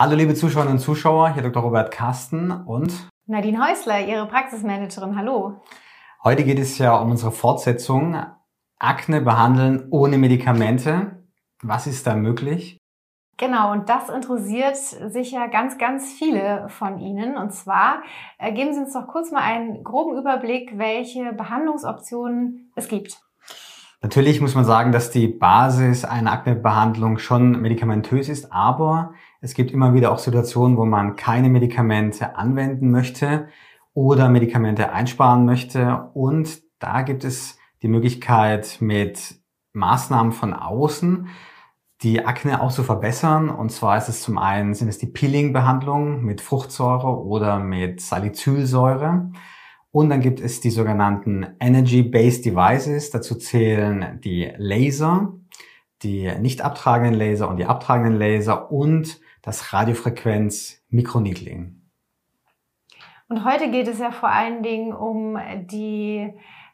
[0.00, 1.62] Hallo liebe Zuschauerinnen und Zuschauer, hier Dr.
[1.62, 5.14] Robert Carsten und Nadine Häusler, Ihre Praxismanagerin.
[5.14, 5.60] Hallo.
[6.24, 8.16] Heute geht es ja um unsere Fortsetzung
[8.78, 11.22] Akne behandeln ohne Medikamente.
[11.62, 12.78] Was ist da möglich?
[13.36, 17.36] Genau, und das interessiert sicher ganz, ganz viele von Ihnen.
[17.36, 18.00] Und zwar
[18.38, 23.20] äh, geben Sie uns doch kurz mal einen groben Überblick, welche Behandlungsoptionen es gibt.
[24.02, 29.70] Natürlich muss man sagen, dass die Basis einer Aknebehandlung schon medikamentös ist, aber es gibt
[29.70, 33.48] immer wieder auch Situationen, wo man keine Medikamente anwenden möchte
[33.94, 36.10] oder Medikamente einsparen möchte.
[36.14, 39.36] Und da gibt es die Möglichkeit mit
[39.72, 41.28] Maßnahmen von außen,
[42.02, 43.48] die Akne auch zu verbessern.
[43.48, 49.30] Und zwar ist es zum einen, sind es die Peeling-Behandlungen mit Fruchtsäure oder mit Salicylsäure.
[49.90, 53.10] Und dann gibt es die sogenannten Energy-Based Devices.
[53.10, 55.32] Dazu zählen die Laser,
[56.02, 61.76] die nicht abtragenden Laser und die abtragenden Laser und das Radiofrequenz-Mikroneedling.
[63.28, 66.32] Und heute geht es ja vor allen Dingen um die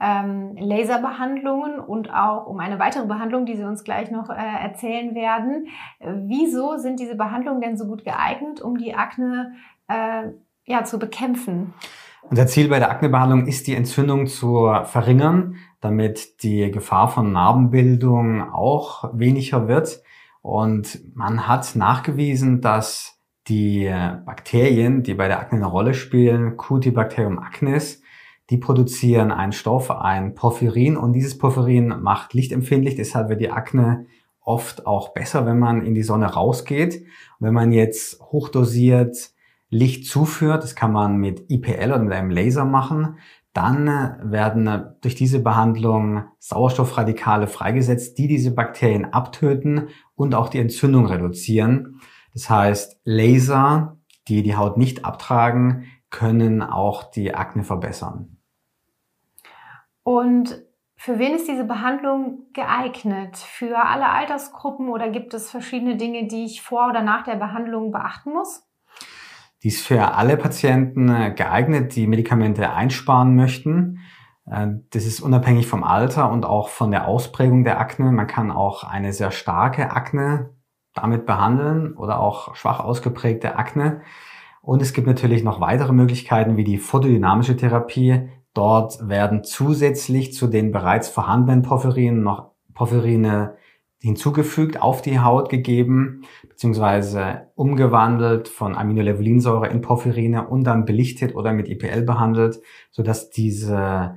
[0.00, 5.14] ähm, Laserbehandlungen und auch um eine weitere Behandlung, die Sie uns gleich noch äh, erzählen
[5.14, 5.68] werden.
[6.00, 9.52] Wieso sind diese Behandlungen denn so gut geeignet, um die Akne
[9.88, 10.28] äh,
[10.68, 11.74] ja, zu bekämpfen?
[12.22, 18.52] Unser Ziel bei der Aknebehandlung ist, die Entzündung zu verringern, damit die Gefahr von Narbenbildung
[18.52, 20.02] auch weniger wird.
[20.42, 23.90] Und man hat nachgewiesen, dass die
[24.26, 28.02] Bakterien, die bei der Akne eine Rolle spielen, Cutibacterium acnes,
[28.50, 34.06] die produzieren einen Stoff, ein Porphyrin und dieses Porphyrin macht lichtempfindlich, deshalb wird die Akne
[34.40, 37.02] oft auch besser, wenn man in die Sonne rausgeht.
[37.38, 39.30] Und wenn man jetzt hochdosiert
[39.70, 43.18] Licht zuführt, das kann man mit IPL oder mit einem Laser machen,
[43.52, 43.86] dann
[44.22, 52.00] werden durch diese Behandlung Sauerstoffradikale freigesetzt, die diese Bakterien abtöten und auch die Entzündung reduzieren.
[52.32, 58.36] Das heißt, Laser, die die Haut nicht abtragen, können auch die Akne verbessern.
[60.02, 60.62] Und
[60.96, 63.36] für wen ist diese Behandlung geeignet?
[63.36, 67.92] Für alle Altersgruppen oder gibt es verschiedene Dinge, die ich vor oder nach der Behandlung
[67.92, 68.67] beachten muss?
[69.62, 74.00] Die ist für alle Patienten äh, geeignet, die Medikamente einsparen möchten.
[74.46, 78.12] Äh, das ist unabhängig vom Alter und auch von der Ausprägung der Akne.
[78.12, 80.50] Man kann auch eine sehr starke Akne
[80.94, 84.02] damit behandeln oder auch schwach ausgeprägte Akne.
[84.62, 90.48] Und es gibt natürlich noch weitere Möglichkeiten wie die photodynamische Therapie, Dort werden zusätzlich zu
[90.48, 93.54] den bereits vorhandenen Porphyrinen noch Porphyrine
[94.00, 101.52] hinzugefügt, auf die Haut gegeben, beziehungsweise umgewandelt von Aminolevulinsäure in Porphyrine und dann belichtet oder
[101.52, 102.60] mit IPL behandelt,
[102.90, 104.16] sodass diese,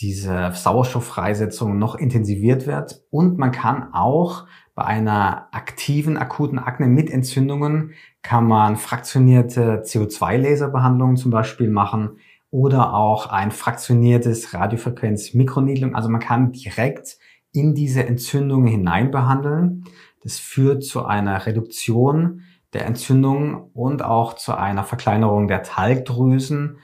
[0.00, 3.02] diese Sauerstofffreisetzung noch intensiviert wird.
[3.10, 7.92] Und man kann auch bei einer aktiven akuten Akne mit Entzündungen
[8.22, 12.18] kann man fraktionierte CO2-Laserbehandlungen zum Beispiel machen,
[12.50, 15.94] oder auch ein fraktioniertes Radiofrequenz-Mikroneedling.
[15.94, 17.18] Also man kann direkt
[17.52, 19.84] in diese Entzündung hinein behandeln.
[20.22, 26.78] Das führt zu einer Reduktion der Entzündung und auch zu einer Verkleinerung der Talgdrüsen.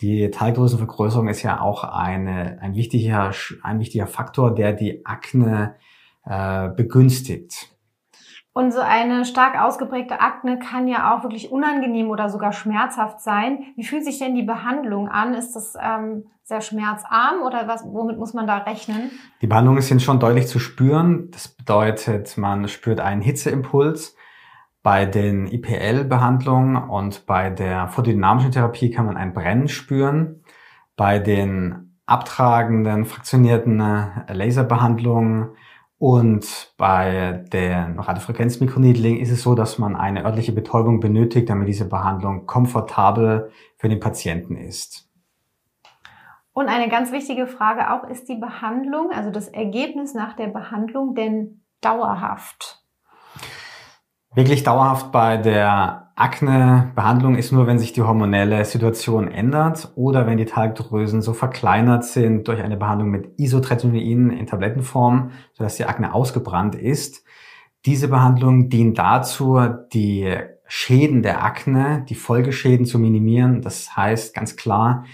[0.00, 3.32] Die Talgdrüsenvergrößerung ist ja auch eine, ein, wichtiger,
[3.62, 5.76] ein wichtiger Faktor, der die Akne
[6.24, 7.75] äh, begünstigt.
[8.56, 13.64] Und so eine stark ausgeprägte Akne kann ja auch wirklich unangenehm oder sogar schmerzhaft sein.
[13.76, 15.34] Wie fühlt sich denn die Behandlung an?
[15.34, 19.10] Ist das ähm, sehr schmerzarm oder was, womit muss man da rechnen?
[19.42, 21.30] Die Behandlungen sind schon deutlich zu spüren.
[21.32, 24.16] Das bedeutet, man spürt einen Hitzeimpuls.
[24.82, 30.42] Bei den IPL-Behandlungen und bei der photodynamischen Therapie kann man ein Brennen spüren.
[30.96, 35.50] Bei den abtragenden, fraktionierten äh, Laserbehandlungen
[35.98, 41.88] und bei der Radiofrequenzmikroneedling ist es so, dass man eine örtliche Betäubung benötigt, damit diese
[41.88, 45.08] Behandlung komfortabel für den Patienten ist.
[46.52, 51.14] Und eine ganz wichtige Frage auch, ist die Behandlung, also das Ergebnis nach der Behandlung
[51.14, 52.82] denn dauerhaft?
[54.34, 60.38] Wirklich dauerhaft bei der Akne-Behandlung ist nur, wenn sich die hormonelle Situation ändert oder wenn
[60.38, 66.14] die Talgdrüsen so verkleinert sind durch eine Behandlung mit Isotretinoin in Tablettenform, sodass die Akne
[66.14, 67.22] ausgebrannt ist.
[67.84, 69.60] Diese Behandlung dient dazu,
[69.92, 70.34] die
[70.66, 73.60] Schäden der Akne, die Folgeschäden zu minimieren.
[73.60, 75.04] Das heißt ganz klar,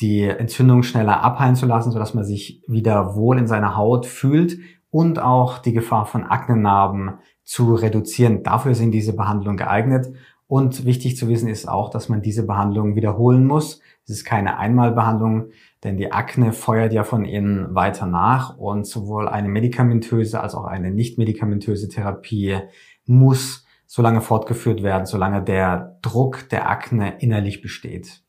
[0.00, 4.58] die Entzündung schneller abheilen zu lassen, sodass man sich wieder wohl in seiner Haut fühlt
[4.88, 8.42] und auch die Gefahr von Aknenarben zu reduzieren.
[8.42, 10.08] Dafür sind diese Behandlungen geeignet
[10.48, 13.80] und wichtig zu wissen ist auch, dass man diese Behandlung wiederholen muss.
[14.04, 15.50] Es ist keine Einmalbehandlung,
[15.82, 20.64] denn die Akne feuert ja von innen weiter nach und sowohl eine medikamentöse als auch
[20.64, 22.58] eine nicht medikamentöse Therapie
[23.06, 28.22] muss so lange fortgeführt werden, solange der Druck der Akne innerlich besteht.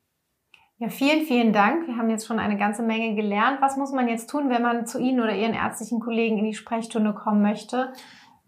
[0.79, 1.87] Ja, vielen, vielen Dank.
[1.87, 3.57] Wir haben jetzt schon eine ganze Menge gelernt.
[3.61, 6.53] Was muss man jetzt tun, wenn man zu Ihnen oder Ihren ärztlichen Kollegen in die
[6.53, 7.91] Sprechstunde kommen möchte?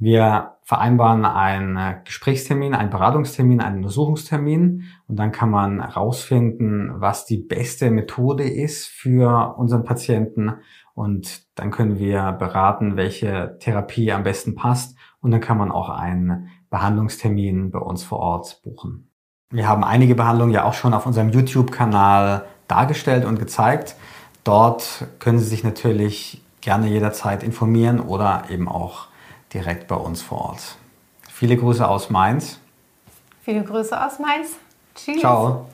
[0.02, 7.38] Wir vereinbaren einen Gesprächstermin, einen Beratungstermin, einen Untersuchungstermin und dann kann man herausfinden, was die
[7.38, 10.54] beste Methode ist für unseren Patienten
[10.94, 15.90] und dann können wir beraten, welche Therapie am besten passt und dann kann man auch
[15.90, 19.12] einen Behandlungstermin bei uns vor Ort buchen.
[19.52, 23.96] Wir haben einige Behandlungen ja auch schon auf unserem YouTube-Kanal dargestellt und gezeigt.
[24.46, 29.09] Dort können Sie sich natürlich gerne jederzeit informieren oder eben auch
[29.54, 30.78] direkt bei uns vor Ort.
[31.32, 32.60] Viele Grüße aus Mainz.
[33.44, 34.58] Viele Grüße aus Mainz.
[34.96, 35.20] Tschüss.
[35.20, 35.68] Ciao.